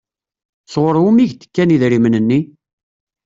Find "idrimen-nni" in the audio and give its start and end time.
1.75-2.39